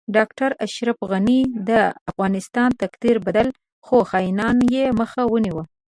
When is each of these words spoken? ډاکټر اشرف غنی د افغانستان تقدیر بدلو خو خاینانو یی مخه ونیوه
ډاکټر 0.15 0.49
اشرف 0.65 0.97
غنی 1.11 1.39
د 1.69 1.71
افغانستان 2.11 2.69
تقدیر 2.81 3.15
بدلو 3.25 3.51
خو 3.85 3.97
خاینانو 4.09 4.63
یی 4.75 4.85
مخه 4.99 5.21
ونیوه 5.27 5.63